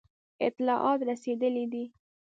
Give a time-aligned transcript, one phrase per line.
[0.47, 1.85] اطلاعات رسېدلي دي.